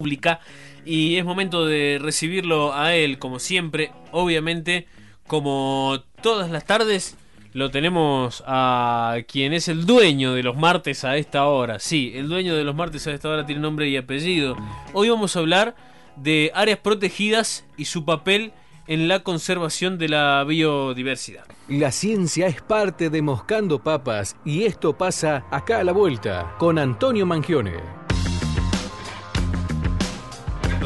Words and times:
pública 0.00 0.40
y 0.86 1.16
es 1.16 1.24
momento 1.26 1.66
de 1.66 1.98
recibirlo 2.00 2.72
a 2.72 2.94
él 2.94 3.18
como 3.18 3.38
siempre, 3.38 3.92
obviamente 4.12 4.86
como 5.26 6.02
todas 6.22 6.50
las 6.50 6.64
tardes 6.64 7.18
lo 7.52 7.70
tenemos 7.70 8.42
a 8.46 9.18
quien 9.28 9.52
es 9.52 9.68
el 9.68 9.84
dueño 9.84 10.32
de 10.32 10.42
los 10.42 10.56
martes 10.56 11.04
a 11.04 11.16
esta 11.16 11.44
hora. 11.46 11.80
Sí, 11.80 12.12
el 12.14 12.28
dueño 12.28 12.56
de 12.56 12.64
los 12.64 12.74
martes 12.74 13.06
a 13.06 13.12
esta 13.12 13.28
hora 13.28 13.44
tiene 13.44 13.60
nombre 13.60 13.88
y 13.88 13.96
apellido. 13.96 14.56
Hoy 14.94 15.10
vamos 15.10 15.36
a 15.36 15.40
hablar 15.40 15.74
de 16.16 16.50
áreas 16.54 16.78
protegidas 16.78 17.66
y 17.76 17.84
su 17.86 18.04
papel 18.04 18.52
en 18.86 19.08
la 19.08 19.20
conservación 19.20 19.98
de 19.98 20.08
la 20.08 20.44
biodiversidad. 20.44 21.44
La 21.68 21.92
ciencia 21.92 22.46
es 22.46 22.62
parte 22.62 23.10
de 23.10 23.20
Moscando 23.20 23.82
Papas 23.82 24.36
y 24.44 24.62
esto 24.62 24.96
pasa 24.96 25.44
acá 25.50 25.80
a 25.80 25.84
la 25.84 25.92
vuelta 25.92 26.54
con 26.58 26.78
Antonio 26.78 27.26
Mangione. 27.26 27.99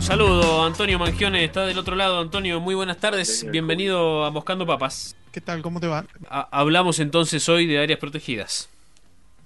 Saludo, 0.04 0.62
Antonio 0.62 0.98
Mangione 0.98 1.42
está 1.44 1.64
del 1.64 1.78
otro 1.78 1.96
lado. 1.96 2.20
Antonio, 2.20 2.60
muy 2.60 2.74
buenas 2.74 2.98
tardes, 2.98 3.46
bienvenido 3.50 4.26
a 4.26 4.30
Moscando 4.30 4.66
Papas. 4.66 5.16
¿Qué 5.32 5.40
tal? 5.40 5.62
¿Cómo 5.62 5.80
te 5.80 5.86
va? 5.86 6.04
hablamos 6.28 6.98
entonces 6.98 7.48
hoy 7.48 7.66
de 7.66 7.78
áreas 7.78 7.98
protegidas. 7.98 8.68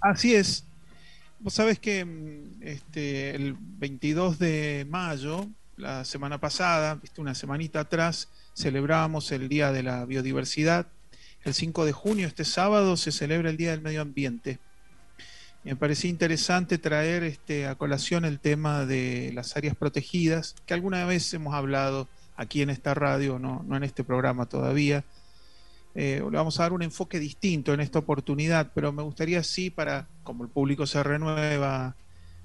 Así 0.00 0.34
es. 0.34 0.64
Vos 1.38 1.54
sabés 1.54 1.78
que 1.78 2.04
mm, 2.04 2.60
este, 2.62 3.36
el 3.36 3.54
22 3.56 4.40
de 4.40 4.84
mayo, 4.90 5.46
la 5.76 6.04
semana 6.04 6.38
pasada, 6.38 6.96
viste, 6.96 7.20
una 7.20 7.36
semanita 7.36 7.78
atrás, 7.78 8.28
celebrábamos 8.52 9.30
el 9.30 9.48
Día 9.48 9.70
de 9.70 9.84
la 9.84 10.06
Biodiversidad. 10.06 10.88
El 11.44 11.54
5 11.54 11.84
de 11.84 11.92
junio, 11.92 12.27
este 12.27 12.44
sábado, 12.44 12.96
se 12.96 13.12
celebra 13.12 13.48
el 13.48 13.56
Día 13.56 13.70
del 13.70 13.80
Medio 13.80 14.02
Ambiente 14.02 14.58
me 15.64 15.76
parecía 15.76 16.10
interesante 16.10 16.78
traer 16.78 17.24
este, 17.24 17.66
a 17.66 17.74
colación 17.74 18.24
el 18.24 18.38
tema 18.38 18.86
de 18.86 19.32
las 19.34 19.56
áreas 19.56 19.76
protegidas, 19.76 20.54
que 20.66 20.74
alguna 20.74 21.04
vez 21.04 21.32
hemos 21.34 21.54
hablado 21.54 22.08
aquí 22.36 22.62
en 22.62 22.70
esta 22.70 22.94
radio, 22.94 23.38
no, 23.38 23.64
no 23.66 23.77
en 23.77 23.84
este 23.84 24.05
programa 24.05 24.46
todavía. 24.46 25.05
Eh, 25.94 26.22
le 26.22 26.36
vamos 26.36 26.60
a 26.60 26.62
dar 26.62 26.72
un 26.72 26.83
enfoque 26.83 27.18
distinto 27.18 27.74
en 27.74 27.80
esta 27.80 27.98
oportunidad, 27.98 28.70
pero 28.74 28.92
me 28.92 29.02
gustaría 29.02 29.42
sí, 29.42 29.68
para, 29.70 30.06
como 30.22 30.44
el 30.44 30.50
público 30.50 30.86
se 30.86 31.02
renueva, 31.02 31.96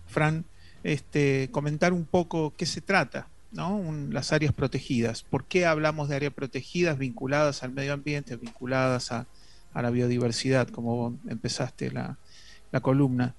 Fran, 0.07 0.45
este, 0.83 1.49
comentar 1.51 1.93
un 1.93 2.05
poco 2.05 2.53
qué 2.57 2.66
se 2.66 2.81
trata, 2.81 3.27
¿no? 3.51 3.79
las 4.09 4.33
áreas 4.33 4.53
protegidas. 4.53 5.21
¿Por 5.21 5.45
qué 5.45 5.66
hablamos 5.66 6.09
de 6.09 6.16
áreas 6.16 6.33
protegidas 6.33 6.97
vinculadas 6.97 7.61
al 7.61 7.71
medio 7.71 7.93
ambiente, 7.93 8.35
vinculadas 8.38 9.11
a 9.11 9.27
la 9.75 9.89
biodiversidad, 9.91 10.67
como 10.69 11.17
empezaste 11.27 11.91
la, 11.91 12.17
la 12.73 12.81
columna. 12.81 13.35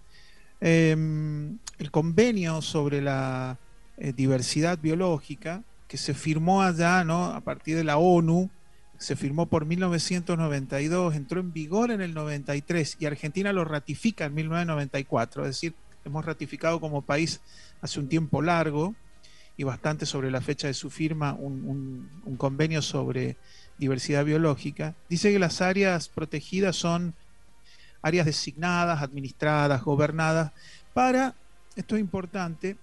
Em, 0.61 1.59
el 1.79 1.91
convenio 1.91 2.63
sobre 2.63 3.03
la 3.03 3.59
eh, 3.99 4.15
diversidad 4.15 4.79
biológica, 4.79 5.63
que 5.89 5.99
se 5.99 6.15
firmó 6.15 6.63
allá, 6.63 7.05
¿no? 7.05 7.27
A 7.27 7.41
partir 7.41 7.77
de 7.77 7.85
la 7.85 7.99
ONU, 7.99 8.49
se 8.97 9.17
firmó 9.17 9.47
por 9.47 9.67
1992, 9.67 11.17
entró 11.17 11.41
en 11.41 11.53
vigor 11.53 11.91
en 11.91 12.01
el 12.01 12.15
93 12.15 12.97
y 13.01 13.07
Argentina 13.07 13.53
lo 13.53 13.65
ratifica 13.65 14.25
en 14.25 14.35
1994, 14.35 15.43
es 15.43 15.49
decir, 15.49 15.75
hemos 16.05 16.25
ratificado 16.25 16.81
como 16.81 17.03
país 17.03 17.41
hace 17.83 17.99
un 17.99 18.09
tiempo 18.09 18.41
largo 18.41 18.95
y 19.57 19.65
bastante 19.65 20.07
sobre 20.07 20.31
la 20.31 20.41
fecha 20.41 20.69
de 20.69 20.75
su 20.75 20.91
firma 20.91 21.35
un 21.35 22.37
convenio 22.39 22.83
sobre 22.83 23.37
diversidad 23.79 24.25
biológica. 24.25 24.95
Dice 25.09 25.33
que 25.33 25.39
las 25.39 25.61
áreas 25.61 26.09
protegidas 26.09 26.77
son 26.77 27.15
áreas 28.05 28.27
designadas, 28.27 29.03
administradas, 29.03 29.83
gobernadas, 29.83 30.53
para, 30.93 31.35
esto 31.75 31.97
es 31.97 32.01
importante, 32.01 32.77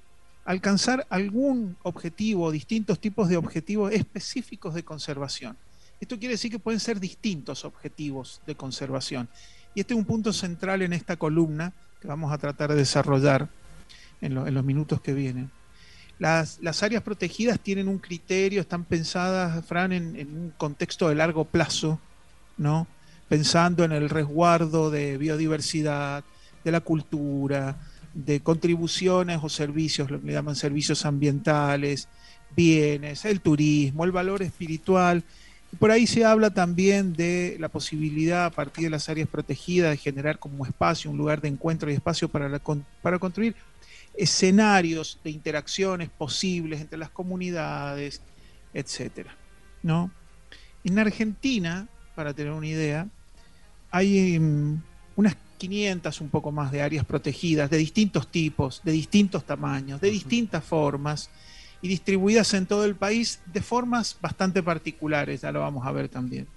alcanzar 0.45 1.05
algún 1.11 1.77
objetivo, 1.83 2.51
distintos 2.51 2.99
tipos 2.99 3.29
de 3.29 3.37
objetivos 3.37 3.93
específicos 3.93 4.73
de 4.73 4.83
conservación. 4.83 5.55
Esto 5.99 6.17
quiere 6.17 6.33
decir 6.33 6.49
que 6.49 6.57
pueden 6.57 6.79
ser 6.79 6.99
distintos 6.99 7.63
objetivos 7.65 8.41
de 8.47 8.55
conservación. 8.55 9.29
Y 9.75 9.81
este 9.81 9.93
es 9.93 9.99
un 9.99 10.05
punto 10.05 10.33
central 10.33 10.81
en 10.81 10.91
esta 10.91 11.15
columna 11.15 11.71
que 12.01 12.07
vamos 12.07 12.33
a 12.33 12.39
tratar 12.39 12.71
de 12.71 12.77
desarrollar 12.77 13.47
en, 14.21 14.33
los 14.33 14.63
minutos 14.63 15.01
que 15.01 15.13
vienen. 15.13 15.51
Las, 16.17 16.81
áreas 16.81 17.03
protegidas 17.03 17.59
tienen 17.59 17.87
un 17.87 17.99
criterio, 17.99 18.61
están 18.61 18.85
pensadas, 18.85 19.63
Fran, 19.67 19.91
en, 19.91 20.15
en 20.15 20.35
un 20.35 20.49
contexto 20.57 21.09
de 21.09 21.15
largo 21.15 21.45
plazo, 21.45 21.99
¿no? 22.57 22.87
Pensando 23.31 23.85
en 23.85 23.93
el 23.93 24.09
resguardo 24.09 24.91
de 24.91 25.17
biodiversidad, 25.17 26.25
de 26.65 26.69
la 26.69 26.81
cultura, 26.81 27.77
de 28.13 28.41
contribuciones 28.41 29.39
o 29.41 29.47
servicios, 29.47 30.11
lo 30.11 30.19
que 30.19 30.27
le 30.27 30.33
llaman 30.33 30.57
servicios 30.57 31.05
ambientales, 31.05 32.09
bienes, 32.57 33.23
el 33.23 33.39
turismo, 33.39 34.03
el 34.03 34.11
valor 34.11 34.41
espiritual. 34.41 35.23
Por 35.79 35.91
ahí 35.91 36.07
se 36.07 36.25
habla 36.25 36.49
también 36.49 37.13
de 37.13 37.55
la 37.57 37.69
posibilidad 37.69 38.43
a 38.47 38.49
partir 38.49 38.83
de 38.83 38.89
las 38.89 39.07
áreas 39.07 39.29
protegidas 39.29 39.91
de 39.91 39.97
generar 39.97 40.37
como 40.37 40.65
espacio, 40.65 41.09
un 41.09 41.17
lugar 41.17 41.39
de 41.39 41.47
encuentro 41.47 41.89
y 41.89 41.93
espacio 41.93 42.27
para, 42.27 42.61
para 43.01 43.17
construir 43.17 43.55
escenarios 44.13 45.21
de 45.23 45.31
interacciones 45.31 46.09
posibles 46.09 46.81
entre 46.81 46.99
las 46.99 47.11
comunidades, 47.11 48.21
etc. 48.73 49.27
¿no? 49.83 50.11
En 50.83 50.99
Argentina, 50.99 51.87
para 52.13 52.33
tener 52.33 52.51
una 52.51 52.67
idea, 52.67 53.07
hay 53.91 54.39
mm, 54.39 54.81
unas 55.17 55.35
500, 55.57 56.21
un 56.21 56.29
poco 56.29 56.51
más 56.51 56.71
de 56.71 56.81
áreas 56.81 57.05
protegidas 57.05 57.69
de 57.69 57.77
distintos 57.77 58.31
tipos, 58.31 58.81
de 58.83 58.91
distintos 58.93 59.45
tamaños, 59.45 60.01
de 60.01 60.09
distintas 60.09 60.63
formas 60.63 61.29
y 61.81 61.87
distribuidas 61.87 62.53
en 62.53 62.65
todo 62.65 62.85
el 62.85 62.95
país 62.95 63.39
de 63.45 63.61
formas 63.61 64.17
bastante 64.19 64.63
particulares, 64.63 65.41
ya 65.41 65.51
lo 65.51 65.59
vamos 65.59 65.85
a 65.85 65.91
ver 65.91 66.09
también. 66.09 66.47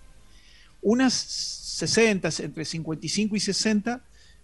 Unas 0.80 1.12
60, 1.14 2.28
entre 2.40 2.64
55 2.64 3.36
y 3.36 3.40
60, 3.40 4.00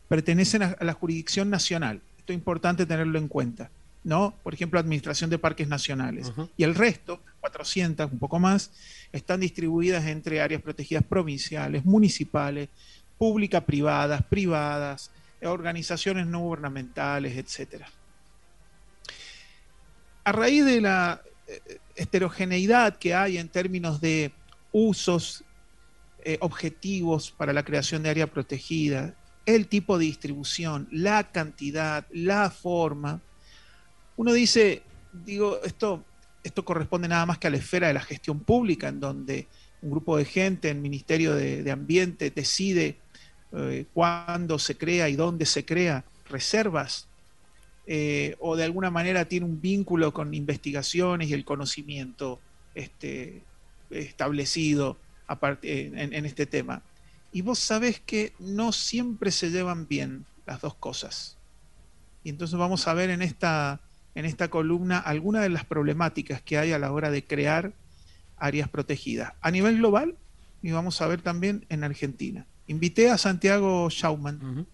pertenecen 0.09 0.63
a, 0.63 0.77
la 0.81 0.93
jurisdicción 0.93 1.49
nacional. 1.51 2.01
Esto 2.19 2.33
es 2.33 2.39
importante 2.39 2.87
tenerlo 2.87 3.19
en 3.19 3.29
cuenta. 3.29 3.71
¿No? 4.05 4.35
Por 4.43 4.55
ejemplo, 4.55 4.81
Administración 4.81 5.31
de 5.31 5.39
Parques 5.39 5.69
Nacionales. 5.69 6.33
Y 6.57 6.65
el 6.65 6.75
resto, 6.75 7.23
400, 7.41 8.11
un 8.13 8.19
poco 8.19 8.39
más, 8.39 8.71
están 9.13 9.41
distribuidas 9.41 10.07
entre 10.07 10.41
áreas 10.41 10.63
protegidas 10.63 11.05
provinciales, 11.05 11.85
municipales, 11.85 12.69
públicas, 13.19 13.63
privadas, 13.65 14.23
privadas, 14.25 15.11
organizaciones 15.43 16.27
no 16.27 16.41
gubernamentales, 16.41 17.37
etc. 17.37 17.85
A 20.25 20.33
raíz 20.33 20.65
de 20.65 20.81
la 20.81 21.23
eh, 21.47 21.79
heterogeneidad 21.97 22.97
que 22.97 23.15
hay 23.15 23.39
en 23.39 23.49
términos 23.49 24.01
de 24.01 24.33
usos, 24.73 25.45
eh, 26.23 26.37
objetivos 26.41 27.31
para 27.31 27.53
la 27.53 27.65
creación 27.65 28.03
de 28.03 28.11
área 28.11 28.27
protegida, 28.27 29.15
el 29.47 29.69
tipo 29.69 29.99
de 29.99 30.05
distribución, 30.05 30.87
la 30.93 31.33
cantidad, 31.33 32.07
la 32.11 32.51
forma, 32.51 33.23
uno 34.21 34.33
dice, 34.35 34.83
digo, 35.25 35.61
esto 35.65 36.05
esto 36.43 36.65
corresponde 36.65 37.09
nada 37.09 37.27
más 37.27 37.39
que 37.39 37.47
a 37.47 37.51
la 37.51 37.59
esfera 37.59 37.89
de 37.89 37.95
la 37.95 38.01
gestión 38.01 38.41
pública, 38.41 38.89
en 38.89 39.01
donde 39.01 39.47
un 39.83 39.91
grupo 39.91 40.17
de 40.17 40.25
gente 40.25 40.69
en 40.69 40.79
el 40.79 40.83
Ministerio 40.83 41.35
de, 41.35 41.71
Ambiente 41.71 42.31
decide 42.31 42.97
eh, 43.53 43.87
cuándo 43.93 44.59
se 44.59 44.77
crea 44.77 45.09
y 45.09 45.17
dónde 45.17 45.47
se 45.47 45.65
crea 45.65 46.05
reservas, 46.29 47.09
eh, 47.87 48.37
o 48.39 48.57
de 48.57 48.65
alguna 48.65 48.91
manera 48.91 49.25
tiene 49.25 49.47
un 49.47 49.61
vínculo 49.61 50.13
con 50.13 50.33
investigaciones 50.33 51.29
y 51.29 51.35
el 51.35 51.45
conocimiento 51.45 52.39
este, 52.75 53.43
establecido 53.91 54.97
en, 55.63 56.13
en 56.13 56.27
este 56.27 56.47
tema. 56.47 56.83
Y 57.33 57.43
vos 57.43 57.59
sabés 57.59 58.01
que 58.01 58.33
no 58.39 58.73
siempre 58.73 59.31
se 59.31 59.51
llevan 59.51 59.89
bien 59.89 60.25
las 60.47 60.61
dos 60.61 60.75
cosas. 60.75 61.37
Y 62.23 62.31
entonces 62.31 62.59
vamos 62.59 62.87
a 62.87 62.95
ver 62.95 63.11
en 63.11 63.23
esta 63.23 63.81
en 64.15 64.25
esta 64.25 64.49
columna 64.49 64.99
algunas 64.99 65.43
de 65.43 65.49
las 65.49 65.65
problemáticas 65.65 66.43
que 66.43 66.59
hay 66.59 66.73
a 66.73 66.79
la 66.79 66.93
hora 66.93 67.11
de 67.11 67.25
crear 67.25 67.73
áreas 68.37 68.69
protegidas 68.69 69.33
a 69.41 69.51
nivel 69.51 69.79
global 69.79 70.17
y 70.63 70.73
vamos 70.73 71.01
a 71.01 71.07
ver 71.07 71.23
también 71.23 71.65
en 71.69 71.85
Argentina. 71.85 72.47
Invité 72.67 73.11
a 73.11 73.19
Santiago 73.19 73.89
Schaumann, 73.91 74.67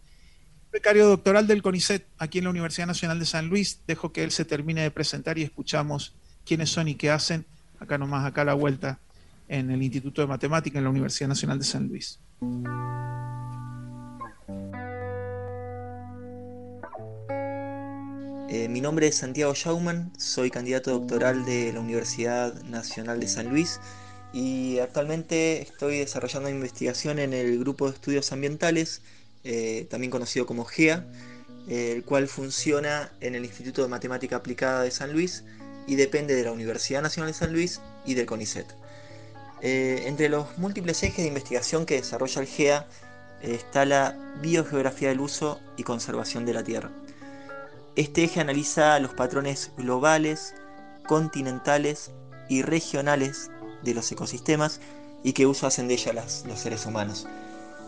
becario 0.73 1.07
doctoral 1.07 1.47
del 1.47 1.63
CONICET 1.63 2.07
aquí 2.19 2.39
en 2.39 2.45
la 2.45 2.51
Universidad 2.51 2.87
Nacional 2.87 3.19
de 3.19 3.27
San 3.27 3.49
Luis. 3.49 3.81
Dejo 3.87 4.13
que 4.13 4.25
él 4.25 4.31
se 4.31 4.45
termine 4.45 4.83
de 4.83 4.91
presentar 4.91 5.39
y 5.39 5.43
escuchamos 5.43 6.15
quiénes 6.45 6.71
son 6.71 6.89
y 6.89 6.95
qué 6.95 7.11
hacen 7.11 7.47
acá 7.81 7.99
nomás, 7.99 8.25
acá 8.27 8.43
a 8.43 8.47
la 8.47 8.55
vuelta 8.55 8.99
en 9.49 9.71
el 9.71 9.83
Instituto 9.83 10.21
de 10.21 10.27
Matemática 10.27 10.79
en 10.79 10.85
la 10.85 10.91
Universidad 10.91 11.29
Nacional 11.29 11.59
de 11.59 11.65
San 11.65 11.89
Luis. 11.89 12.19
Eh, 18.49 18.69
mi 18.69 18.81
nombre 18.81 19.09
es 19.09 19.17
Santiago 19.17 19.55
Schaumann, 19.55 20.13
soy 20.19 20.53
candidato 20.53 20.93
doctoral 20.93 21.45
de 21.45 21.73
la 21.73 21.81
Universidad 21.81 22.55
Nacional 22.63 23.19
de 23.19 23.27
San 23.27 23.49
Luis 23.49 23.81
y 24.33 24.79
actualmente 24.79 25.63
estoy 25.63 25.99
desarrollando 25.99 26.49
investigación 26.49 27.19
en 27.19 27.33
el 27.33 27.59
Grupo 27.59 27.89
de 27.89 27.95
Estudios 27.95 28.31
Ambientales, 28.31 29.01
eh, 29.43 29.89
también 29.91 30.13
conocido 30.13 30.47
como 30.47 30.65
GEA, 30.65 31.05
el 31.69 32.05
cual 32.05 32.29
funciona 32.29 33.11
en 33.21 33.35
el 33.35 33.45
Instituto 33.45 33.83
de 33.83 33.89
Matemática 33.89 34.37
Aplicada 34.37 34.83
de 34.83 34.93
San 34.93 35.13
Luis 35.13 35.43
y 35.89 35.97
depende 35.97 36.37
de 36.37 36.45
la 36.45 36.53
Universidad 36.53 37.03
Nacional 37.03 37.33
de 37.33 37.39
San 37.39 37.53
Luis 37.53 37.81
y 38.05 38.15
del 38.15 38.27
CONICET. 38.27 38.67
Eh, 39.61 40.05
entre 40.07 40.29
los 40.29 40.57
múltiples 40.57 41.03
ejes 41.03 41.25
de 41.25 41.27
investigación 41.27 41.85
que 41.85 41.97
desarrolla 41.97 42.43
el 42.43 42.47
GEA 42.47 42.87
está 43.43 43.85
la 43.85 44.17
biogeografía 44.41 45.09
del 45.09 45.21
uso 45.21 45.61
y 45.77 45.83
conservación 45.83 46.47
de 46.47 46.55
la 46.55 46.63
Tierra. 46.63 46.93
Este 47.97 48.25
eje 48.25 48.41
analiza 48.41 48.99
los 49.01 49.15
patrones 49.15 49.71
globales, 49.79 50.55
continentales 51.07 52.11
y 52.47 52.61
regionales 52.61 53.51
de 53.83 53.95
los 53.95 54.13
ecosistemas 54.13 54.81
y 55.25 55.33
qué 55.33 55.47
uso 55.47 55.67
hacen 55.67 55.89
de 55.89 55.95
ellas 55.95 56.45
los 56.47 56.61
seres 56.61 56.85
humanos. 56.85 57.27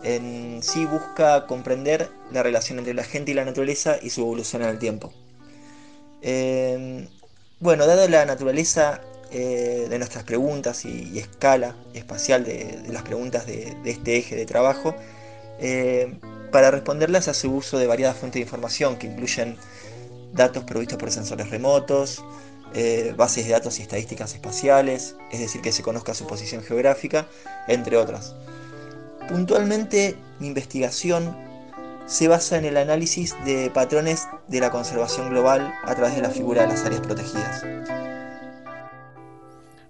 En 0.01 0.63
sí 0.63 0.85
busca 0.85 1.45
comprender 1.45 2.09
la 2.31 2.41
relación 2.41 2.79
entre 2.79 2.95
la 2.95 3.03
gente 3.03 3.31
y 3.31 3.33
la 3.35 3.45
naturaleza 3.45 3.97
y 4.01 4.09
su 4.09 4.21
evolución 4.21 4.63
en 4.63 4.69
el 4.69 4.79
tiempo. 4.79 5.13
Eh, 6.23 7.07
bueno, 7.59 7.85
dada 7.85 8.07
la 8.07 8.25
naturaleza 8.25 9.01
eh, 9.29 9.85
de 9.91 9.97
nuestras 9.99 10.23
preguntas 10.23 10.85
y, 10.85 11.19
escala 11.19 11.75
espacial 11.93 12.45
de, 12.45 12.81
las 12.89 13.03
preguntas 13.03 13.45
de, 13.45 13.77
este 13.85 14.17
eje 14.17 14.35
de 14.35 14.47
trabajo, 14.47 14.95
eh, 15.59 16.17
para 16.51 16.71
responderlas 16.71 17.27
hace 17.27 17.47
uso 17.47 17.77
de 17.77 17.85
variadas 17.85 18.17
fuentes 18.17 18.39
de 18.39 18.43
información 18.43 18.97
que 18.97 19.05
incluyen 19.05 19.55
datos 20.33 20.63
provistos 20.63 20.97
por 20.97 21.11
sensores 21.11 21.49
remotos, 21.49 22.23
eh, 22.73 23.13
bases 23.17 23.45
de 23.45 23.53
datos 23.53 23.79
y 23.79 23.81
estadísticas 23.81 24.33
espaciales, 24.33 25.15
es 25.31 25.39
decir, 25.39 25.61
que 25.61 25.71
se 25.71 25.81
conozca 25.81 26.13
su 26.13 26.27
posición 26.27 26.63
geográfica, 26.63 27.27
entre 27.67 27.97
otras. 27.97 28.35
Puntualmente, 29.27 30.15
mi 30.39 30.47
investigación 30.47 31.35
se 32.05 32.27
basa 32.27 32.57
en 32.57 32.65
el 32.65 32.77
análisis 32.77 33.35
de 33.45 33.69
patrones 33.71 34.27
de 34.47 34.59
la 34.59 34.71
conservación 34.71 35.29
global 35.29 35.73
a 35.83 35.95
través 35.95 36.15
de 36.15 36.21
la 36.21 36.29
figura 36.29 36.63
de 36.63 36.69
las 36.69 36.83
áreas 36.85 37.01
protegidas. 37.01 37.63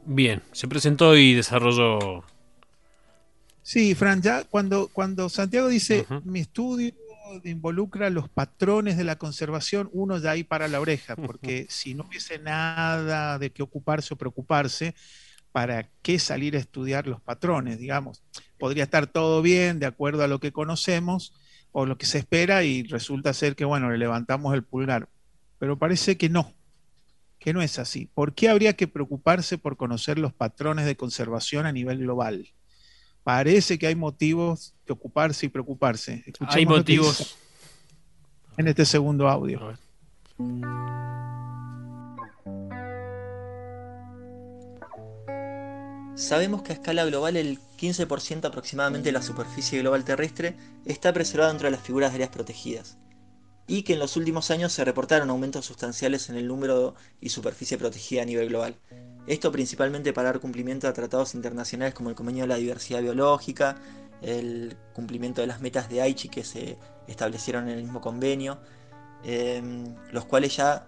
Bien, 0.06 0.42
se 0.52 0.68
presentó 0.68 1.16
y 1.16 1.34
desarrolló. 1.34 2.24
Sí, 3.62 3.94
Fran, 3.94 4.22
ya 4.22 4.44
cuando, 4.44 4.90
cuando 4.92 5.30
Santiago 5.30 5.68
dice 5.68 6.06
mi 6.24 6.40
estudio 6.40 6.94
involucra 7.44 8.10
los 8.10 8.30
patrones 8.30 8.98
de 8.98 9.04
la 9.04 9.18
conservación, 9.18 9.90
uno 9.92 10.18
ya 10.18 10.32
ahí 10.32 10.44
para 10.44 10.68
la 10.68 10.80
oreja, 10.80 11.16
porque 11.16 11.68
si 11.70 11.94
no 11.94 12.06
hubiese 12.06 12.40
nada 12.40 13.40
de 13.40 13.52
qué 13.52 13.64
ocuparse 13.64 14.14
o 14.14 14.18
preocuparse, 14.18 14.96
¿para 15.52 15.90
qué 16.02 16.20
salir 16.20 16.56
a 16.56 16.60
estudiar 16.60 17.08
los 17.08 17.22
patrones? 17.22 17.80
Digamos, 17.80 18.24
podría 18.58 18.84
estar 18.84 19.08
todo 19.08 19.42
bien 19.42 19.80
de 19.80 19.86
acuerdo 19.86 20.24
a 20.24 20.28
lo 20.28 20.40
que 20.40 20.52
conocemos 20.52 21.34
o 21.72 21.86
lo 21.86 21.98
que 21.98 22.06
se 22.06 22.20
espera 22.20 22.64
y 22.64 22.84
resulta 22.84 23.34
ser 23.34 23.56
que, 23.56 23.66
bueno, 23.66 23.90
le 23.90 23.98
levantamos 23.98 24.54
el 24.54 24.64
pulgar, 24.64 25.10
pero 25.58 25.78
parece 25.78 26.18
que 26.18 26.30
no 26.30 26.54
que 27.40 27.54
no 27.54 27.62
es 27.62 27.80
así. 27.80 28.10
¿Por 28.14 28.36
qué 28.36 28.50
habría 28.50 28.74
que 28.74 28.88
preocuparse 28.88 29.58
por 29.58 29.78
conocer 29.78 30.20
los 30.20 30.34
patrones 30.34 30.86
de 30.86 30.98
conservación 30.98 31.66
a 31.66 31.72
nivel 31.72 32.00
global? 32.00 32.50
Parece 33.24 33.78
que 33.78 33.88
hay 33.88 33.96
motivos 33.96 34.74
de 34.86 34.94
ocuparse 34.94 35.46
y 35.46 35.50
preocuparse. 35.50 36.24
hay 36.48 36.66
motivos. 36.66 37.38
En 38.58 38.68
este 38.68 38.86
segundo 38.86 39.30
audio. 39.30 39.78
Sabemos 46.16 46.64
que 46.64 46.74
a 46.74 46.76
escala 46.76 47.06
global 47.06 47.38
el 47.38 47.60
15% 47.80 48.46
aproximadamente 48.46 49.08
de 49.08 49.14
la 49.14 49.22
superficie 49.22 49.80
global 49.80 50.04
terrestre 50.04 50.58
está 50.86 51.14
preservada 51.14 51.52
dentro 51.52 51.68
de 51.68 51.72
las 51.72 51.82
figuras 51.82 52.12
de 52.12 52.16
áreas 52.16 52.30
protegidas 52.30 52.98
y 53.70 53.84
que 53.84 53.94
en 53.94 54.00
los 54.00 54.18
últimos 54.18 54.52
años 54.52 54.74
se 54.74 54.84
reportaron 54.84 55.30
aumentos 55.30 55.66
sustanciales 55.66 56.28
en 56.30 56.36
el 56.36 56.48
número 56.48 56.96
y 57.22 57.30
superficie 57.30 57.78
protegida 57.78 58.24
a 58.24 58.26
nivel 58.26 58.50
global. 58.50 58.76
Esto 59.30 59.52
principalmente 59.52 60.12
para 60.12 60.30
dar 60.30 60.40
cumplimiento 60.40 60.88
a 60.88 60.94
tratados 60.94 61.36
internacionales 61.36 61.94
como 61.94 62.10
el 62.10 62.16
Convenio 62.16 62.46
de 62.46 62.48
la 62.48 62.56
Diversidad 62.56 63.00
Biológica, 63.00 63.76
el 64.24 64.76
cumplimiento 64.92 65.42
de 65.42 65.46
las 65.46 65.62
metas 65.62 65.88
de 65.88 66.02
Aichi 66.02 66.30
que 66.30 66.44
se 66.44 66.80
establecieron 67.08 67.70
en 67.70 67.78
el 67.78 67.84
mismo 67.84 68.02
convenio, 68.02 68.60
em, 69.24 69.96
los 70.12 70.26
cuales 70.26 70.58
ya 70.58 70.88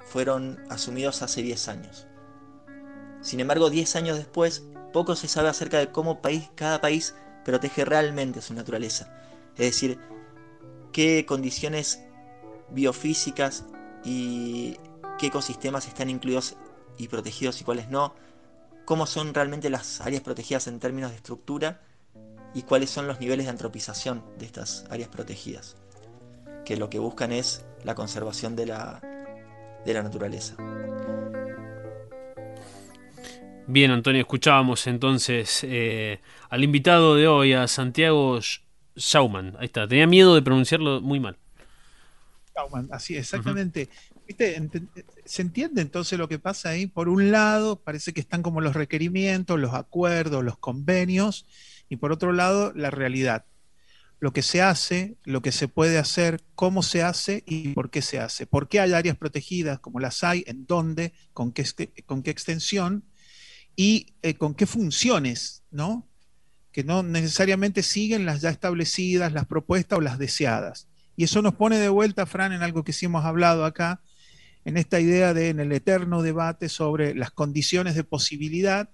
fueron 0.00 0.62
asumidos 0.68 1.22
hace 1.22 1.40
10 1.40 1.68
años. 1.68 2.06
Sin 3.22 3.40
embargo, 3.40 3.70
10 3.70 3.96
años 3.96 4.18
después, 4.18 4.62
poco 4.92 5.16
se 5.16 5.26
sabe 5.26 5.48
acerca 5.48 5.78
de 5.78 5.90
cómo 5.90 6.20
país, 6.20 6.50
cada 6.56 6.82
país 6.82 7.14
protege 7.46 7.86
realmente 7.86 8.42
su 8.42 8.52
naturaleza. 8.52 9.10
Es 9.56 9.64
decir, 9.64 9.98
qué 10.92 11.24
condiciones 11.26 12.02
biofísicas 12.68 13.64
y 14.04 14.76
qué 15.18 15.28
ecosistemas 15.28 15.88
están 15.88 16.10
incluidos 16.10 16.58
y 17.00 17.08
protegidos 17.08 17.60
y 17.60 17.64
cuáles 17.64 17.88
no, 17.88 18.14
cómo 18.84 19.06
son 19.06 19.32
realmente 19.32 19.70
las 19.70 20.00
áreas 20.00 20.22
protegidas 20.22 20.66
en 20.66 20.78
términos 20.78 21.10
de 21.10 21.16
estructura 21.16 21.80
y 22.54 22.62
cuáles 22.62 22.90
son 22.90 23.06
los 23.06 23.20
niveles 23.20 23.46
de 23.46 23.50
antropización 23.50 24.22
de 24.38 24.46
estas 24.46 24.84
áreas 24.90 25.08
protegidas, 25.08 25.76
que 26.64 26.76
lo 26.76 26.90
que 26.90 26.98
buscan 26.98 27.32
es 27.32 27.64
la 27.84 27.94
conservación 27.94 28.54
de 28.54 28.66
la, 28.66 29.00
de 29.86 29.94
la 29.94 30.02
naturaleza. 30.02 30.56
Bien, 33.66 33.92
Antonio, 33.92 34.20
escuchábamos 34.20 34.86
entonces 34.86 35.60
eh, 35.62 36.20
al 36.48 36.64
invitado 36.64 37.14
de 37.14 37.28
hoy, 37.28 37.52
a 37.52 37.68
Santiago 37.68 38.40
Schaumann. 38.98 39.56
Ahí 39.58 39.66
está, 39.66 39.86
tenía 39.86 40.06
miedo 40.06 40.34
de 40.34 40.42
pronunciarlo 40.42 41.00
muy 41.00 41.20
mal 41.20 41.38
así, 42.90 43.16
exactamente. 43.16 43.88
Se 45.24 45.42
entiende 45.42 45.82
entonces 45.82 46.18
lo 46.18 46.28
que 46.28 46.38
pasa 46.38 46.70
ahí. 46.70 46.86
Por 46.86 47.08
un 47.08 47.30
lado, 47.30 47.80
parece 47.80 48.12
que 48.12 48.20
están 48.20 48.42
como 48.42 48.60
los 48.60 48.74
requerimientos, 48.74 49.58
los 49.58 49.74
acuerdos, 49.74 50.44
los 50.44 50.58
convenios, 50.58 51.46
y 51.88 51.96
por 51.96 52.12
otro 52.12 52.32
lado, 52.32 52.72
la 52.74 52.90
realidad. 52.90 53.44
Lo 54.20 54.32
que 54.32 54.42
se 54.42 54.60
hace, 54.60 55.16
lo 55.24 55.40
que 55.40 55.50
se 55.50 55.66
puede 55.66 55.98
hacer, 55.98 56.42
cómo 56.54 56.82
se 56.82 57.02
hace 57.02 57.42
y 57.46 57.68
por 57.70 57.90
qué 57.90 58.02
se 58.02 58.20
hace. 58.20 58.46
¿Por 58.46 58.68
qué 58.68 58.80
hay 58.80 58.92
áreas 58.92 59.16
protegidas 59.16 59.80
como 59.80 59.98
las 59.98 60.22
hay? 60.22 60.44
¿En 60.46 60.66
dónde? 60.66 61.14
¿Con 61.32 61.52
qué, 61.52 61.64
con 62.04 62.22
qué 62.22 62.30
extensión? 62.30 63.04
Y 63.76 64.14
eh, 64.22 64.34
con 64.34 64.54
qué 64.54 64.66
funciones, 64.66 65.62
¿no? 65.70 66.06
Que 66.70 66.84
no 66.84 67.02
necesariamente 67.02 67.82
siguen 67.82 68.26
las 68.26 68.42
ya 68.42 68.50
establecidas, 68.50 69.32
las 69.32 69.46
propuestas 69.46 69.98
o 69.98 70.02
las 70.02 70.18
deseadas. 70.18 70.86
Y 71.16 71.24
eso 71.24 71.42
nos 71.42 71.54
pone 71.54 71.78
de 71.78 71.88
vuelta, 71.88 72.26
Fran, 72.26 72.52
en 72.52 72.62
algo 72.62 72.84
que 72.84 72.92
sí 72.92 73.06
hemos 73.06 73.24
hablado 73.24 73.64
acá, 73.64 74.02
en 74.64 74.76
esta 74.76 75.00
idea 75.00 75.34
de, 75.34 75.48
en 75.48 75.60
el 75.60 75.72
eterno 75.72 76.22
debate 76.22 76.68
sobre 76.68 77.14
las 77.14 77.30
condiciones 77.30 77.94
de 77.94 78.04
posibilidad 78.04 78.90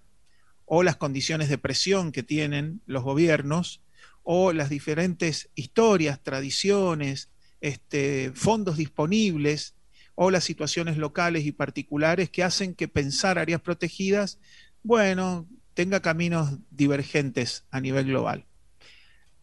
o 0.64 0.82
las 0.82 0.96
condiciones 0.96 1.48
de 1.48 1.58
presión 1.58 2.12
que 2.12 2.22
tienen 2.22 2.80
los 2.86 3.02
gobiernos 3.02 3.82
o 4.22 4.52
las 4.52 4.68
diferentes 4.68 5.50
historias, 5.54 6.22
tradiciones, 6.22 7.30
este, 7.60 8.32
fondos 8.34 8.76
disponibles 8.76 9.74
o 10.14 10.30
las 10.30 10.44
situaciones 10.44 10.96
locales 10.96 11.44
y 11.44 11.52
particulares 11.52 12.30
que 12.30 12.42
hacen 12.42 12.74
que 12.74 12.88
pensar 12.88 13.38
áreas 13.38 13.60
protegidas, 13.60 14.38
bueno, 14.82 15.46
tenga 15.74 16.00
caminos 16.00 16.58
divergentes 16.70 17.64
a 17.70 17.80
nivel 17.80 18.06
global. 18.06 18.46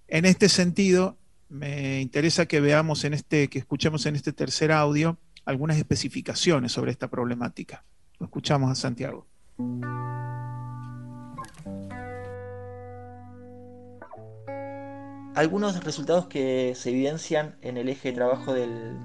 En 0.08 0.26
este 0.26 0.50
sentido, 0.50 1.18
me 1.48 2.02
interesa 2.02 2.48
que 2.48 2.60
veamos 2.60 3.04
en 3.04 3.14
este, 3.14 3.50
que 3.50 3.60
escuchemos 3.60 4.06
en 4.06 4.16
este 4.16 4.34
tercer 4.34 4.72
audio 4.72 5.20
algunas 5.46 5.78
especificaciones 5.78 6.72
sobre 6.72 6.92
esta 6.92 7.10
problemática. 7.10 7.84
Lo 8.20 8.26
escuchamos 8.26 8.72
a 8.72 8.76
Santiago. 8.76 9.28
Algunos 15.36 15.84
resultados 15.84 16.28
que 16.28 16.74
se 16.76 16.92
evidencian 16.92 17.58
en 17.62 17.78
el 17.78 17.90
eje 17.90 18.10
de 18.10 18.16
trabajo 18.16 18.54
del, 18.54 18.98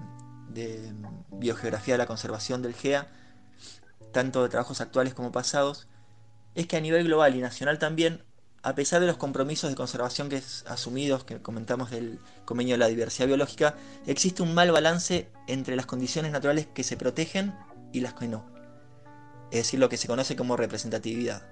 de 0.51 0.93
biogeografía 1.31 1.95
de 1.95 1.99
la 1.99 2.07
conservación 2.07 2.61
del 2.61 2.75
GEA, 2.75 3.09
tanto 4.13 4.43
de 4.43 4.51
trabajos 4.51 4.81
actuales 4.81 5.15
como 5.15 5.33
pasados, 5.33 5.89
es 6.55 6.67
que 6.67 6.77
a 6.77 6.81
nivel 6.81 7.05
global 7.05 7.35
y 7.35 7.41
nacional 7.41 7.79
también 7.79 8.25
a 8.63 8.75
pesar 8.75 9.01
de 9.01 9.07
los 9.07 9.17
compromisos 9.17 9.71
de 9.71 9.77
conservación 9.77 10.29
que 10.29 10.43
asumidos, 10.67 11.25
que 11.25 11.41
comentamos 11.41 11.91
del 11.91 12.19
convenio 12.45 12.75
de 12.75 12.79
la 12.79 12.89
diversidad 12.89 13.29
biológica, 13.29 13.77
existe 14.07 14.43
un 14.43 14.55
mal 14.55 14.73
balance 14.73 15.31
entre 15.47 15.77
las 15.77 15.87
condiciones 15.87 16.33
naturales 16.33 16.67
que 16.67 16.83
se 16.83 16.97
protegen 16.97 17.55
y 17.93 18.01
las 18.01 18.15
que 18.15 18.27
no. 18.27 18.45
Es 19.51 19.59
decir, 19.59 19.79
lo 19.79 19.89
que 19.89 19.97
se 19.97 20.09
conoce 20.09 20.37
como 20.37 20.57
representatividad. 20.57 21.47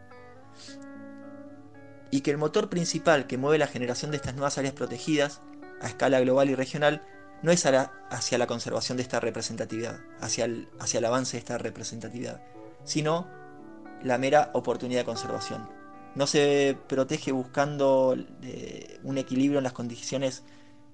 Y 2.10 2.20
que 2.20 2.32
el 2.32 2.38
motor 2.38 2.68
principal 2.68 3.26
que 3.26 3.38
mueve 3.38 3.58
la 3.58 3.66
generación 3.66 4.10
de 4.10 4.16
estas 4.16 4.34
nuevas 4.34 4.58
áreas 4.58 4.75
protegidas, 4.75 5.40
a 5.80 5.88
escala 5.88 6.20
global 6.20 6.50
y 6.50 6.54
regional, 6.54 7.02
no 7.42 7.52
es 7.52 7.66
hacia 7.66 8.38
la 8.38 8.46
conservación 8.46 8.96
de 8.96 9.02
esta 9.02 9.20
representatividad, 9.20 10.00
hacia 10.20 10.46
el, 10.46 10.68
hacia 10.80 10.98
el 10.98 11.04
avance 11.04 11.36
de 11.36 11.38
esta 11.38 11.58
representatividad, 11.58 12.40
sino 12.84 13.28
la 14.02 14.18
mera 14.18 14.50
oportunidad 14.54 15.00
de 15.00 15.04
conservación 15.04 15.75
no 16.16 16.26
se 16.26 16.76
protege 16.88 17.30
buscando 17.30 18.16
eh, 18.42 18.99
un 19.04 19.18
equilibrio 19.18 19.58
en 19.58 19.64
las 19.64 19.75
condiciones 19.75 20.44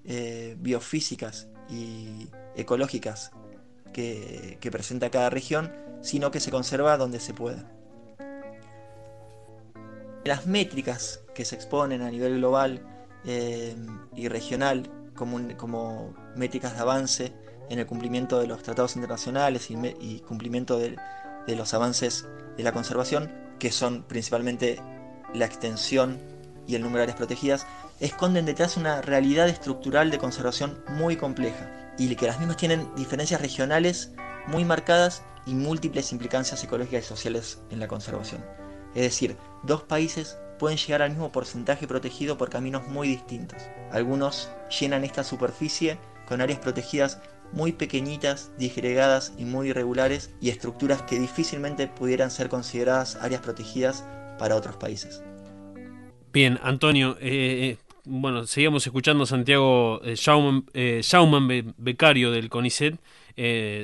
eh, 0.05 0.57
biofísicas 0.59 1.49
y 1.71 2.29
ecológicas 2.57 3.31
que, 3.93 4.59
presenta 4.73 5.11
cada 5.11 5.31
región, 5.31 5.73
sino 6.01 6.33
que 6.33 6.41
se 6.41 6.51
conserva 6.51 6.97
donde 6.97 7.21
se 7.21 7.35
pueda. 7.35 7.71
Las 10.25 10.47
métricas 10.47 11.21
que 11.35 11.45
se 11.45 11.55
exponen 11.55 12.03
a 12.03 12.11
nivel 12.11 12.39
global 12.39 12.85
eh, 13.25 13.77
y 14.17 14.27
regional 14.27 14.91
como, 15.15 16.15
métricas 16.35 16.75
de 16.75 16.81
avance 16.81 17.33
en 17.71 17.79
el 17.79 17.87
cumplimiento 17.87 18.41
de 18.41 18.49
los 18.49 18.63
tratados 18.65 18.97
internacionales 18.97 19.69
y, 19.71 20.19
cumplimiento 20.21 20.79
de, 20.79 20.97
de 21.47 21.57
los 21.57 21.75
avances 21.75 22.27
de 22.57 22.65
la 22.65 22.73
conservación, 22.73 23.33
que 23.61 23.71
son 23.71 24.03
principalmente 24.03 24.81
la 25.35 25.47
extensión 25.47 26.19
y 26.67 26.75
el 26.75 26.83
número 26.83 26.99
de 26.99 27.05
áreas 27.05 27.17
protegidas, 27.17 27.67
esconden 28.01 28.47
detrás 28.47 28.77
una 28.77 29.01
realidad 29.01 29.49
estructural 29.49 30.11
de 30.11 30.19
conservación 30.19 30.83
muy 30.89 31.17
compleja 31.17 31.95
y 31.99 32.15
que 32.17 32.27
las 32.27 32.39
mismas 32.39 32.57
tienen 32.57 32.89
diferencias 32.97 33.41
regionales 33.41 34.13
muy 34.47 34.65
marcadas 34.65 35.23
y 35.47 35.55
múltiples 35.55 36.13
implicancias 36.13 36.63
ecológicas 36.65 37.05
y 37.05 37.09
sociales 37.09 37.59
en 37.71 37.81
la 37.81 37.89
conservación. 37.89 38.45
Es 38.95 39.03
decir, 39.03 39.37
dos 39.63 39.83
países 39.83 40.39
pueden 40.59 40.79
llegar 40.79 41.03
al 41.03 41.11
mismo 41.11 41.33
porcentaje 41.33 41.87
protegido 41.87 42.39
por 42.39 42.51
caminos 42.51 42.87
muy 42.89 43.09
distintos. 43.09 43.59
Algunos 43.91 44.51
llenan 44.81 45.05
esta 45.05 45.25
superficie 45.25 45.99
con 46.27 46.41
áreas 46.41 46.61
protegidas 46.61 47.19
muy 47.53 47.73
pequeñitas, 47.73 48.51
disgregadas 48.59 49.33
y 49.37 49.45
muy 49.45 49.69
irregulares 49.71 50.31
y 50.41 50.51
estructuras 50.51 51.03
que 51.03 51.19
difícilmente 51.19 51.87
pudieran 51.87 52.31
ser 52.31 52.49
consideradas 52.49 53.17
áreas 53.17 53.43
protegidas 53.43 54.05
para 54.43 54.57
otros 54.57 54.75
países. 54.75 55.23
Bien, 56.33 56.59
Antonio, 56.65 57.17
eh, 57.21 57.29
eh, 57.31 57.79
bueno, 58.05 58.45
seguimos 58.45 58.85
escuchando 58.85 59.23
a 59.23 59.27
Santiago 59.29 60.01
eh, 60.03 60.17
Schauman, 60.17 61.75
becario 61.77 62.33
del 62.33 62.49
CONICET, 62.49 62.99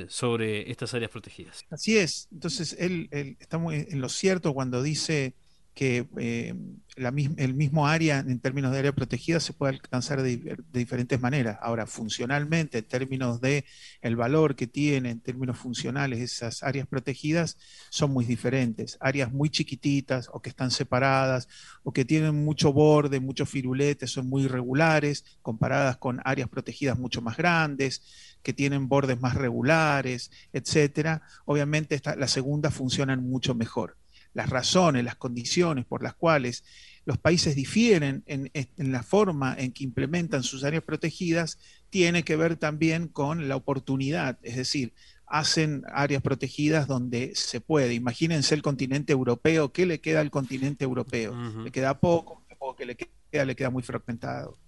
sobre 0.08 0.68
estas 0.68 0.92
áreas 0.94 1.12
protegidas. 1.12 1.64
Así 1.70 1.96
es, 1.96 2.26
entonces 2.32 2.76
él, 2.80 3.06
él 3.12 3.36
está 3.38 3.58
muy 3.58 3.86
en 3.88 4.00
lo 4.00 4.08
cierto 4.08 4.52
cuando 4.52 4.82
dice 4.82 5.34
que 5.78 6.08
eh, 6.18 6.56
el 6.96 7.54
mismo 7.54 7.86
área 7.86 8.18
en 8.18 8.40
términos 8.40 8.72
de 8.72 8.80
área 8.80 8.92
protegida 8.92 9.38
se 9.38 9.52
puede 9.52 9.74
alcanzar 9.74 10.22
de, 10.22 10.58
diferentes 10.72 11.20
maneras. 11.20 11.56
Ahora, 11.62 11.86
funcionalmente, 11.86 12.78
en 12.78 12.84
términos 12.84 13.40
de 13.40 13.64
el 14.02 14.16
valor 14.16 14.56
que 14.56 14.66
tienen, 14.66 15.12
en 15.12 15.20
términos 15.20 15.56
funcionales, 15.56 16.18
esas 16.18 16.64
áreas 16.64 16.88
protegidas 16.88 17.58
son 17.90 18.10
muy 18.10 18.24
diferentes. 18.24 18.96
Áreas 18.98 19.32
muy 19.32 19.50
chiquititas 19.50 20.28
o 20.32 20.42
que 20.42 20.48
están 20.48 20.72
separadas 20.72 21.46
o 21.84 21.92
que 21.92 22.04
tienen 22.04 22.44
mucho 22.44 22.72
borde, 22.72 23.20
muchos 23.20 23.48
firuletes, 23.48 24.10
son 24.10 24.28
muy 24.28 24.46
irregulares 24.46 25.24
comparadas 25.42 25.96
con 25.98 26.20
áreas 26.24 26.48
protegidas 26.48 26.98
mucho 26.98 27.22
más 27.22 27.36
grandes 27.36 28.02
que 28.42 28.52
tienen 28.52 28.88
bordes 28.88 29.20
más 29.20 29.36
regulares, 29.36 30.32
etcétera. 30.52 31.22
Obviamente 31.44 31.94
esta, 31.94 32.16
las 32.16 32.32
segundas 32.32 32.74
funcionan 32.74 33.22
mucho 33.22 33.54
mejor 33.54 33.96
las 34.34 34.50
razones, 34.50 35.04
las 35.04 35.16
condiciones 35.16 35.84
por 35.84 36.02
las 36.02 36.14
cuales 36.14 36.64
los 37.04 37.18
países 37.18 37.56
difieren 37.56 38.22
en, 38.26 38.50
la 38.76 39.02
forma 39.02 39.54
en 39.58 39.72
que 39.72 39.84
implementan 39.84 40.42
sus 40.42 40.62
áreas 40.62 40.82
protegidas, 40.82 41.58
tiene 41.88 42.22
que 42.22 42.36
ver 42.36 42.56
también 42.56 43.08
con 43.08 43.48
la 43.48 43.56
oportunidad, 43.56 44.38
es 44.42 44.56
decir, 44.56 44.92
hacen 45.26 45.84
áreas 45.90 46.22
protegidas 46.22 46.86
donde 46.86 47.32
se 47.34 47.60
puede. 47.60 47.94
Imagínense 47.94 48.54
el 48.54 48.62
continente 48.62 49.12
europeo, 49.12 49.72
¿qué 49.72 49.86
le 49.86 50.00
queda 50.00 50.20
al 50.20 50.30
continente 50.30 50.84
europeo? 50.84 51.34
Le 51.64 51.70
queda 51.70 51.98
poco, 51.98 52.44
poco 52.58 52.76
que 52.76 52.86
le 52.86 52.96
queda, 52.96 53.44
le 53.44 53.56
queda 53.56 53.70
muy 53.70 53.82
fragmentado. 53.82 54.58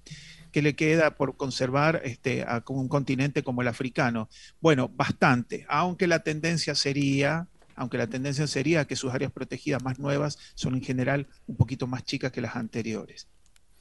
¿Qué 0.51 0.63
le 0.63 0.75
queda 0.75 1.17
por 1.17 1.37
conservar 1.37 2.01
este, 2.05 2.43
a 2.43 2.65
un 2.69 2.89
continente 2.89 3.43
como 3.43 3.63
el 3.63 3.69
africano? 3.69 4.29
Bueno, 4.61 4.89
bastante, 4.89 5.65
aunque 5.69 6.07
la 6.07 6.23
tendencia 6.23 6.75
sería 6.75 7.49
aunque 7.81 7.97
la 7.97 8.09
tendencia 8.09 8.47
sería 8.47 8.85
que 8.85 8.95
sus 8.95 9.11
áreas 9.11 9.33
protegidas 9.33 9.83
más 9.83 9.99
nuevas 9.99 10.39
son 10.55 10.75
en 10.75 10.83
general 10.83 11.27
un 11.47 11.57
poquito 11.57 11.87
más 11.87 12.05
chicas 12.05 12.31
que 12.31 12.43
las 12.43 12.55
anteriores. 12.55 13.27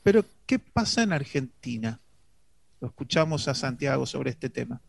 Pero, 0.03 0.23
¿qué 0.45 0.57
pasa 0.57 1.03
en 1.03 1.11
Argentina? 1.11 1.99
Lo 2.79 2.87
escuchamos 2.87 3.49
a 3.49 3.53
Santiago 3.53 4.05
sobre 4.05 4.29
este 4.29 4.49
tema. 4.49 4.79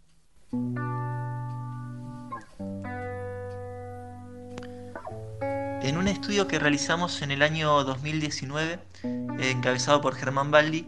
En 5.83 5.97
un 5.97 6.07
estudio 6.07 6.47
que 6.47 6.61
realizamos 6.61 7.21
en 7.23 7.33
el 7.33 7.43
año 7.43 7.83
2019, 7.83 8.79
encabezado 9.41 10.01
por 10.01 10.15
Germán 10.15 10.53
Baldi, 10.53 10.87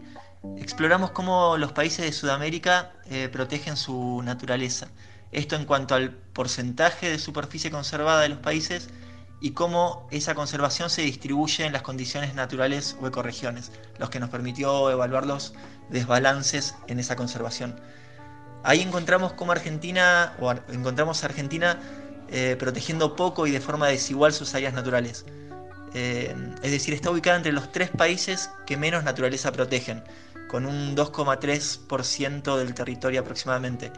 exploramos 0.57 1.11
cómo 1.11 1.57
los 1.57 1.73
países 1.73 2.05
de 2.05 2.13
Sudamérica 2.13 2.93
eh, 3.07 3.27
protegen 3.27 3.75
su 3.75 4.21
naturaleza 4.23 4.87
esto 5.33 5.55
en 5.55 5.65
cuanto 5.65 5.95
al 5.95 6.11
porcentaje 6.11 7.09
de 7.09 7.19
superficie 7.19 7.71
conservada 7.71 8.21
de 8.21 8.29
los 8.29 8.39
países 8.39 8.89
y 9.41 9.51
cómo 9.51 10.07
esa 10.11 10.35
conservación 10.35 10.89
se 10.89 11.01
distribuye 11.01 11.65
en 11.65 11.73
las 11.73 11.81
condiciones 11.81 12.33
naturales 12.33 12.95
o 13.01 13.07
ecorregiones, 13.07 13.71
los 13.97 14.09
que 14.09 14.19
nos 14.19 14.29
permitió 14.29 14.89
evaluar 14.89 15.25
los 15.25 15.53
desbalances 15.89 16.75
en 16.87 16.99
esa 16.99 17.15
conservación. 17.15 17.75
Ahí 18.63 18.79
encontramos 18.79 19.33
cómo 19.33 19.51
Argentina, 19.51 20.33
o 20.39 20.53
encontramos 20.71 21.23
a 21.23 21.25
Argentina 21.25 21.77
eh, 22.29 22.55
protegiendo 22.57 23.17
poco 23.17 23.45
y 23.45 23.51
de 23.51 23.59
forma 23.59 23.87
desigual 23.87 24.31
sus 24.31 24.55
áreas 24.55 24.73
naturales. 24.73 25.25
Eh, 25.93 26.33
es 26.63 26.71
decir, 26.71 26.93
está 26.93 27.11
ubicada 27.11 27.35
entre 27.35 27.51
los 27.51 27.71
tres 27.71 27.89
países 27.89 28.49
que 28.65 28.77
menos 28.77 29.03
naturaleza 29.03 29.51
protegen, 29.51 30.03
con 30.47 30.65
un 30.65 30.95
2,3% 30.95 32.57
del 32.57 32.73
territorio 32.73 33.19
aproximadamente 33.19 33.91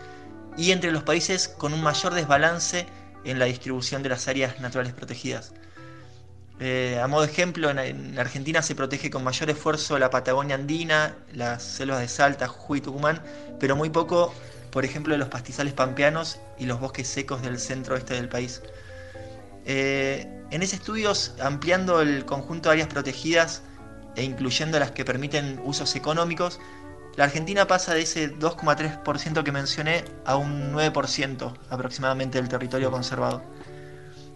y 0.57 0.71
entre 0.71 0.91
los 0.91 1.03
países 1.03 1.47
con 1.47 1.73
un 1.73 1.81
mayor 1.83 2.13
desbalance 2.13 2.85
en 3.23 3.39
la 3.39 3.45
distribución 3.45 4.03
de 4.03 4.09
las 4.09 4.27
áreas 4.27 4.59
naturales 4.59 4.93
protegidas. 4.93 5.53
Eh, 6.59 6.99
a 7.03 7.07
modo 7.07 7.23
de 7.23 7.31
ejemplo, 7.31 7.69
en, 7.69 8.17
Argentina 8.17 8.61
se 8.61 8.75
protege 8.75 9.09
con 9.09 9.23
mayor 9.23 9.49
esfuerzo 9.49 9.99
la 9.99 10.09
Patagonia 10.09 10.55
andina, 10.55 11.15
las 11.33 11.63
selvas 11.63 11.99
de 11.99 12.07
Salta, 12.07 12.47
Jujuy 12.47 12.79
y 12.79 12.81
Tucumán, 12.81 13.21
pero 13.59 13.75
muy 13.75 13.89
poco, 13.89 14.33
por 14.71 14.85
ejemplo, 14.85 15.17
los 15.17 15.27
pastizales 15.27 15.73
pampeanos 15.73 16.39
y 16.57 16.65
los 16.65 16.79
bosques 16.79 17.07
secos 17.07 17.41
del 17.41 17.59
centro 17.59 17.95
oeste 17.95 18.13
del 18.13 18.29
país. 18.29 18.61
Eh, 19.65 20.27
en 20.51 20.61
ese 20.61 20.77
estudio, 20.77 21.11
ampliando 21.41 22.01
el 22.01 22.23
conjunto 22.23 22.69
de 22.69 22.73
áreas 22.73 22.87
protegidas 22.87 23.63
e 24.15 24.23
incluyendo 24.23 24.79
las 24.79 24.91
que 24.91 25.03
permiten 25.03 25.59
usos 25.65 25.95
económicos, 25.95 26.59
la 27.17 27.23
Argentina 27.25 27.65
pasa 27.65 27.93
de 27.93 28.01
ese 28.01 28.37
2,3% 28.37 29.43
que 29.43 29.51
mencioné 29.51 30.03
a 30.25 30.35
un 30.35 30.73
9% 30.73 31.53
aproximadamente 31.69 32.37
del 32.37 32.49
territorio 32.49 32.91
conservado. 32.91 33.41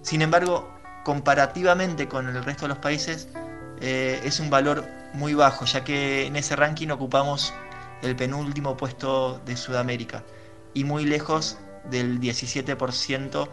Sin 0.01 0.21
embargo, 0.21 0.74
comparativamente 1.03 2.07
con 2.07 2.27
el 2.29 2.43
resto 2.43 2.63
de 2.63 2.69
los 2.69 2.77
países, 2.77 3.27
eh, 3.81 4.21
es 4.24 4.39
un 4.39 4.50
valor 4.50 4.86
muy 5.13 5.33
bajo, 5.33 5.65
ya 5.65 5.83
que 5.83 6.25
en 6.25 6.36
ese 6.36 6.55
ranking 6.55 6.89
ocupamos 6.89 7.53
el 8.01 8.15
penúltimo 8.15 8.77
puesto 8.77 9.41
de 9.45 9.57
Sudamérica 9.57 10.24
y 10.74 10.86
muy 10.86 11.05
lejos 11.05 11.57
del 11.89 12.19
17% 12.19 13.50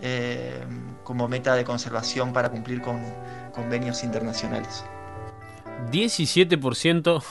eh, 0.00 0.64
como 1.04 1.28
meta 1.28 1.54
de 1.54 1.64
conservación 1.64 2.32
para 2.32 2.48
cumplir 2.48 2.80
con 2.80 3.02
convenios 3.52 4.04
internacionales. 4.04 4.84
17% 5.90 7.22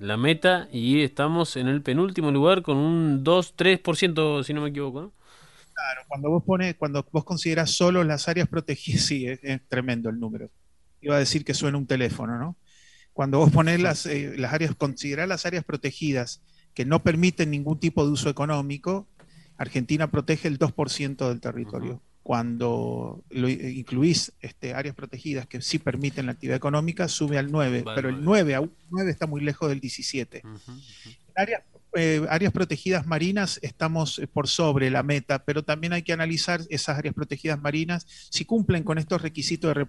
la 0.00 0.16
meta 0.16 0.66
y 0.72 1.02
estamos 1.02 1.56
en 1.56 1.68
el 1.68 1.82
penúltimo 1.82 2.30
lugar 2.30 2.62
con 2.62 2.78
un 2.78 3.22
2-3%, 3.22 4.42
si 4.42 4.54
no 4.54 4.62
me 4.62 4.70
equivoco. 4.70 5.12
Claro, 5.74 6.00
cuando 6.08 6.30
vos 6.30 6.42
pones, 6.42 6.74
cuando 6.76 7.06
vos 7.12 7.24
consideras 7.24 7.70
solo 7.70 8.02
las 8.02 8.26
áreas 8.26 8.48
protegidas, 8.48 9.02
sí, 9.06 9.26
es, 9.26 9.40
tremendo 9.68 10.08
el 10.08 10.18
número. 10.18 10.50
Iba 11.02 11.16
a 11.16 11.18
decir 11.18 11.44
que 11.44 11.54
suena 11.54 11.78
un 11.78 11.86
teléfono, 11.86 12.38
¿no? 12.38 12.56
Cuando 13.12 13.38
vos 13.38 13.50
pones 13.50 13.80
las, 13.80 14.06
eh, 14.06 14.34
las 14.36 14.52
áreas, 14.54 14.74
considerar 14.74 15.28
las 15.28 15.44
áreas 15.44 15.64
protegidas 15.64 16.42
que 16.74 16.84
no 16.84 17.02
permiten 17.02 17.50
ningún 17.50 17.78
tipo 17.78 18.04
de 18.04 18.12
uso 18.12 18.30
económico, 18.30 19.06
Argentina 19.58 20.10
protege 20.10 20.48
el 20.48 20.58
2% 20.58 21.28
del 21.28 21.40
territorio 21.40 22.02
cuando 22.22 23.24
lo 23.30 23.48
incluís 23.48 24.32
este, 24.40 24.74
áreas 24.74 24.94
protegidas 24.94 25.46
que 25.46 25.60
sí 25.62 25.78
permiten 25.78 26.26
la 26.26 26.32
actividad 26.32 26.56
económica, 26.56 27.08
sube 27.08 27.38
al 27.38 27.50
9, 27.50 27.84
pero 27.94 28.08
el 28.08 28.22
9 28.22 28.54
a 28.54 28.62
9 28.90 29.10
está 29.10 29.26
muy 29.26 29.40
lejos 29.40 29.68
del 29.68 29.80
17. 29.80 30.42
áreas, 31.34 31.62
eh, 31.94 32.24
áreas, 32.28 32.52
protegidas 32.52 33.06
marinas 33.06 33.58
estamos 33.62 34.18
eh, 34.18 34.26
por 34.26 34.48
sobre 34.48 34.90
la 34.90 35.02
meta, 35.02 35.44
pero 35.44 35.64
también 35.64 35.92
hay 35.92 36.02
que 36.02 36.12
analizar 36.12 36.60
esas 36.68 36.98
áreas 36.98 37.14
protegidas 37.14 37.60
marinas 37.60 38.06
si 38.30 38.44
cumplen 38.44 38.84
con 38.84 38.98
estos 38.98 39.22
requisitos 39.22 39.74
de 39.74 39.86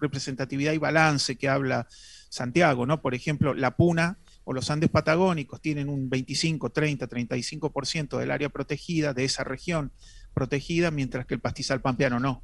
representatividad 0.00 0.72
y 0.72 0.78
balance 0.78 1.36
que 1.36 1.48
habla 1.48 1.86
Santiago, 2.28 2.86
¿no? 2.86 3.00
Por 3.00 3.14
ejemplo, 3.14 3.54
la 3.54 3.76
Puna 3.76 4.18
o 4.44 4.52
los 4.52 4.70
Andes 4.70 4.90
patagónicos 4.90 5.60
tienen 5.60 5.88
un 5.88 6.08
25, 6.08 6.70
30, 6.70 7.08
35% 7.08 8.18
del 8.18 8.30
área 8.30 8.48
protegida 8.48 9.12
de 9.12 9.24
esa 9.24 9.44
región 9.44 9.92
protegida, 10.34 10.90
mientras 10.90 11.26
que 11.26 11.34
el 11.34 11.40
pastizal 11.40 11.80
pampeano 11.80 12.20
no. 12.20 12.42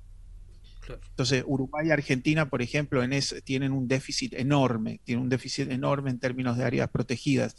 Entonces, 1.10 1.44
Uruguay 1.46 1.88
y 1.88 1.90
Argentina, 1.90 2.48
por 2.48 2.62
ejemplo, 2.62 3.02
en 3.02 3.12
ese, 3.12 3.40
tienen 3.40 3.72
un 3.72 3.88
déficit 3.88 4.34
enorme, 4.34 5.00
tienen 5.04 5.22
un 5.22 5.28
déficit 5.28 5.70
enorme 5.70 6.10
en 6.10 6.18
términos 6.18 6.56
de 6.56 6.64
áreas 6.64 6.90
protegidas. 6.90 7.56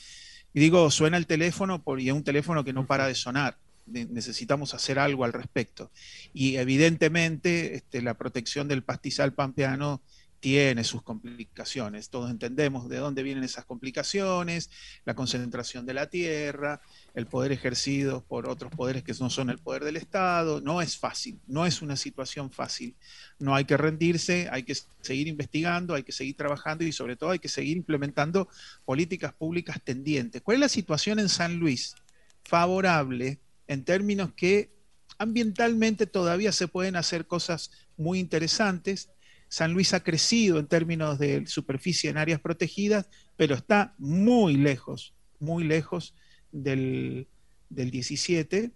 Y 0.53 0.59
digo, 0.59 0.89
suena 0.91 1.17
el 1.17 1.27
teléfono 1.27 1.83
y 1.97 2.07
es 2.07 2.13
un 2.13 2.23
teléfono 2.23 2.63
que 2.63 2.73
no 2.73 2.85
para 2.85 3.07
de 3.07 3.15
sonar. 3.15 3.57
Necesitamos 3.87 4.73
hacer 4.73 4.97
algo 4.99 5.25
al 5.25 5.33
respecto. 5.33 5.91
Y 6.33 6.55
evidentemente 6.57 7.75
este, 7.75 8.01
la 8.01 8.15
protección 8.15 8.67
del 8.67 8.83
pastizal 8.83 9.33
pampeano 9.33 10.01
tiene 10.45 10.83
sus 10.83 11.01
complicaciones. 11.01 12.11
Todos 12.11 12.29
entendemos 12.29 12.87
de 12.87 12.97
dónde 12.97 13.23
vienen 13.23 13.43
esas 13.43 13.65
complicaciones, 13.65 14.69
la 15.03 15.15
concentración 15.15 15.87
de 15.87 15.95
la 15.95 16.07
tierra, 16.07 16.83
el 17.15 17.25
poder 17.25 17.51
ejercido 17.51 18.23
por 18.23 18.47
otros 18.47 18.71
poderes 18.71 19.01
que 19.01 19.15
no 19.19 19.31
son 19.31 19.49
el 19.49 19.57
poder 19.57 19.83
del 19.83 19.97
Estado. 19.97 20.61
No 20.61 20.83
es 20.83 20.99
fácil, 20.99 21.39
no 21.47 21.65
es 21.65 21.81
una 21.81 21.95
situación 21.95 22.51
fácil. 22.51 22.95
No 23.39 23.55
hay 23.55 23.65
que 23.65 23.75
rendirse, 23.75 24.47
hay 24.51 24.61
que 24.61 24.77
seguir 25.01 25.27
investigando, 25.27 25.95
hay 25.95 26.03
que 26.03 26.11
seguir 26.11 26.37
trabajando 26.37 26.83
y 26.83 26.91
sobre 26.91 27.15
todo 27.15 27.31
hay 27.31 27.39
que 27.39 27.49
seguir 27.49 27.77
implementando 27.77 28.47
políticas 28.85 29.33
públicas 29.33 29.81
tendientes. 29.83 30.43
¿Cuál 30.43 30.57
es 30.57 30.61
la 30.61 30.69
situación 30.69 31.17
en 31.17 31.29
San 31.29 31.57
Luis? 31.57 31.95
Favorable 32.43 33.39
en 33.65 33.83
términos 33.83 34.31
que 34.33 34.69
ambientalmente 35.17 36.05
todavía 36.05 36.51
se 36.51 36.67
pueden 36.67 36.97
hacer 36.97 37.25
cosas 37.25 37.71
muy 37.97 38.19
interesantes 38.19 39.09
San 39.55 39.71
Luis 39.71 39.93
ha 39.93 40.01
crecido 40.01 40.59
en 40.59 40.67
términos 40.67 41.17
de 41.17 41.47
superficie 41.47 42.09
en 42.09 42.17
áreas 42.17 42.41
protegidas, 42.41 43.07
pero 43.37 43.55
está 43.55 43.95
muy 43.97 44.57
lejos, 44.57 45.15
muy 45.39 45.63
lejos 45.63 46.13
del, 46.51 47.29
17, 47.69 48.73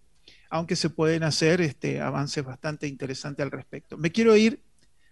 aunque 0.49 0.77
se 0.77 0.89
pueden 0.89 1.23
hacer 1.23 1.59
este, 1.59 1.99
avances 1.99 2.45
bastante 2.45 2.87
interesantes 2.87 3.43
al 3.43 3.51
respecto. 3.51 3.97
Me 3.97 4.13
quiero 4.13 4.37
ir 4.37 4.63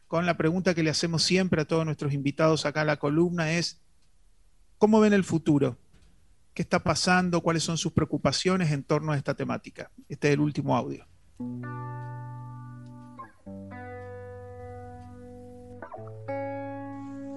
con 0.08 0.26
la 0.26 0.38
pregunta 0.38 0.74
que 0.74 0.84
le 0.84 0.90
hacemos 0.90 1.24
siempre 1.24 1.64
a 1.64 1.66
todos 1.66 1.84
nuestros 1.84 2.14
invitados 2.14 2.66
acá 2.66 2.84
a 2.84 2.86
la 2.86 2.96
columna, 2.96 3.52
es, 3.52 3.82
¿cómo 4.78 5.02
ven 5.02 5.12
el 5.12 5.26
futuro? 5.26 5.78
¿Qué 6.54 6.62
está 6.62 6.82
pasando? 6.82 7.42
¿Cuáles 7.42 7.64
son 7.64 7.78
sus 7.78 7.92
preocupaciones 7.92 8.72
en 8.72 8.84
torno 8.84 9.12
a 9.12 9.18
esta 9.18 9.34
temática? 9.34 9.92
Este 10.08 10.30
es 10.30 10.36
el 10.36 10.40
último 10.40 10.78
audio. 10.78 11.06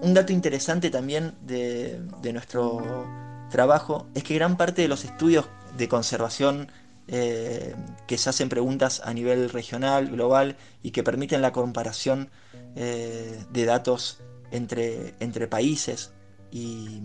Un 0.02 0.14
dato 0.14 0.32
interesante 0.32 0.90
también 0.90 1.34
de, 1.42 2.00
nuestro 2.32 3.06
trabajo 3.50 4.06
es 4.14 4.22
que 4.24 4.34
gran 4.34 4.56
parte 4.56 4.82
de 4.82 4.88
los 4.88 5.04
estudios 5.04 5.46
de 5.76 5.88
conservación 5.88 6.72
eh, 7.08 7.74
que 8.06 8.16
se 8.16 8.30
hacen 8.30 8.48
preguntas 8.48 9.02
a 9.04 9.12
nivel 9.12 9.50
regional, 9.50 10.08
global 10.08 10.56
y 10.82 10.92
que 10.92 11.02
permiten 11.02 11.42
la 11.42 11.52
comparación 11.52 12.30
eh, 12.76 13.44
de 13.50 13.64
datos 13.64 14.20
entre, 14.50 15.12
países 15.48 16.12
y, 16.50 17.02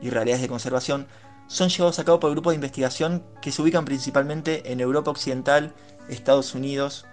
y, 0.00 0.10
realidades 0.10 0.42
de 0.42 0.48
conservación 0.48 1.06
son 1.46 1.68
llevados 1.68 1.98
a 1.98 2.04
cabo 2.04 2.20
por 2.20 2.30
grupos 2.30 2.52
de 2.52 2.56
investigación 2.56 3.24
que 3.42 3.52
se 3.52 3.60
ubican 3.60 3.84
principalmente 3.84 4.72
en 4.72 4.80
Europa 4.80 5.10
Occidental, 5.10 5.74
Estados 6.08 6.54
Unidos 6.54 7.04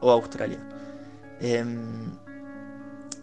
o 0.00 0.10
Australia. 0.10 0.60
Em, 1.40 2.12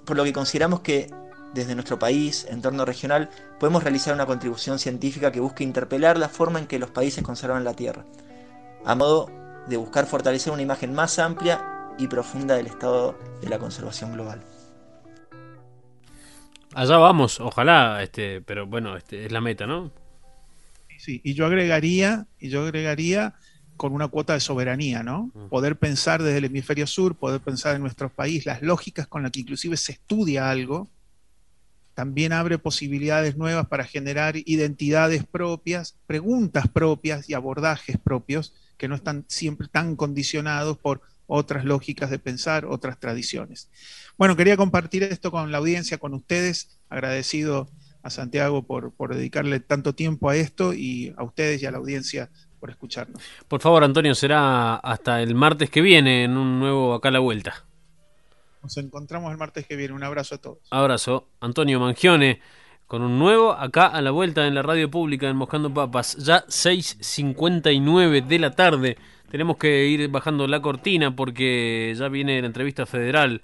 por 0.05 0.17
lo 0.17 0.23
que 0.23 0.33
consideramos 0.33 0.81
que 0.81 1.09
desde 1.53 1.73
nuestro 1.73 1.97
país, 1.97 2.45
entorno 2.49 2.85
regional, 2.85 3.29
podemos 3.59 3.83
realizar 3.83 4.13
una 4.13 4.25
contribución 4.25 4.77
científica 4.77 5.31
que 5.31 5.39
busque 5.39 5.63
interpelar 5.63 6.17
la 6.17 6.29
forma 6.29 6.59
en 6.59 6.67
que 6.67 6.79
los 6.79 6.91
países 6.91 7.23
conservan 7.23 7.63
la 7.63 7.73
Tierra, 7.73 8.05
a 8.85 8.95
modo 8.95 9.31
de 9.67 9.77
buscar 9.77 10.05
fortalecer 10.05 10.51
una 10.51 10.61
imagen 10.61 10.93
más 10.93 11.17
amplia 11.17 11.93
y 11.97 12.07
profunda 12.07 12.55
del 12.55 12.67
estado 12.67 13.17
de 13.41 13.49
la 13.49 13.57
conservación 13.57 14.13
global. 14.13 14.41
Allá 16.73 16.97
vamos, 16.97 17.39
ojalá, 17.39 18.03
este, 18.03 18.41
pero 18.41 18.67
bueno, 18.67 18.97
este 18.97 19.25
es 19.25 19.31
la 19.31 19.39
meta, 19.39 19.65
¿no? 19.65 19.91
Sí, 20.97 21.21
y 21.23 21.33
yo 21.33 21.45
agregaría, 21.45 22.27
y 22.37 22.49
yo 22.49 22.63
agregaría 22.63 23.35
con 23.77 23.93
una 23.93 24.07
cuota 24.07 24.33
de 24.33 24.39
soberanía, 24.39 25.03
¿no? 25.03 25.31
Poder 25.49 25.77
pensar 25.77 26.23
desde 26.23 26.37
el 26.37 26.45
hemisferio 26.45 26.87
sur, 26.87 27.15
poder 27.15 27.41
pensar 27.41 27.75
en 27.75 27.81
nuestro 27.81 28.09
país, 28.09 28.45
las 28.45 28.61
lógicas 28.61 29.07
con 29.07 29.23
las 29.23 29.31
que 29.31 29.41
inclusive 29.41 29.77
se 29.77 29.93
estudia 29.93 30.49
algo, 30.49 30.89
también 31.93 32.33
abre 32.33 32.57
posibilidades 32.59 33.37
nuevas 33.37 33.67
para 33.67 33.85
generar 33.85 34.35
identidades 34.35 35.25
propias, 35.25 35.95
preguntas 36.05 36.67
propias 36.67 37.29
y 37.29 37.33
abordajes 37.33 37.97
propios 37.97 38.53
que 38.77 38.89
no 38.89 38.95
están 38.95 39.25
siempre 39.29 39.67
tan 39.69 39.95
condicionados 39.95 40.77
por 40.77 41.01
otras 41.27 41.65
lógicas 41.65 42.09
de 42.09 42.19
pensar, 42.19 42.65
otras 42.65 42.99
tradiciones. 42.99 43.69
Bueno, 44.17 44.35
quería 44.35 44.57
compartir 44.57 45.03
esto 45.03 45.31
con 45.31 45.51
la 45.51 45.57
audiencia, 45.57 45.97
con 45.97 46.13
ustedes, 46.13 46.77
agradecido 46.89 47.69
a 48.03 48.09
Santiago 48.09 48.67
por, 48.67 48.93
por 48.93 49.15
dedicarle 49.15 49.59
tanto 49.61 49.95
tiempo 49.95 50.29
a 50.29 50.35
esto 50.35 50.73
y 50.73 51.13
a 51.17 51.23
ustedes 51.23 51.63
y 51.63 51.65
a 51.65 51.71
la 51.71 51.77
audiencia 51.77 52.29
por 52.59 52.69
escucharnos. 52.69 53.21
Por 53.47 53.61
favor, 53.61 53.83
Antonio, 53.83 54.15
será 54.15 54.75
hasta 54.75 55.21
el 55.21 55.35
martes 55.35 55.69
que 55.69 55.81
viene 55.81 56.23
en 56.23 56.37
un 56.37 56.59
nuevo 56.59 56.93
Acá 56.93 57.11
la 57.11 57.19
Vuelta. 57.19 57.65
Nos 58.63 58.77
encontramos 58.77 59.31
el 59.31 59.37
martes 59.37 59.67
que 59.67 59.75
viene. 59.75 59.93
Un 59.93 60.03
abrazo 60.03 60.35
a 60.35 60.37
todos. 60.39 60.57
Abrazo. 60.71 61.27
Antonio 61.39 61.79
Mangione 61.79 62.41
con 62.87 63.01
un 63.01 63.17
nuevo 63.17 63.51
acá 63.53 63.87
a 63.87 64.01
la 64.01 64.11
vuelta 64.11 64.47
en 64.47 64.55
la 64.55 64.61
radio 64.61 64.89
pública 64.89 65.27
en 65.27 65.37
Moscando 65.37 65.73
Papas. 65.73 66.17
Ya 66.17 66.45
6.59 66.47 68.25
de 68.25 68.39
la 68.39 68.51
tarde. 68.51 68.97
Tenemos 69.29 69.57
que 69.57 69.87
ir 69.87 70.07
bajando 70.09 70.47
la 70.47 70.61
cortina 70.61 71.15
porque 71.15 71.93
ya 71.97 72.07
viene 72.09 72.39
la 72.41 72.47
entrevista 72.47 72.85
federal 72.85 73.41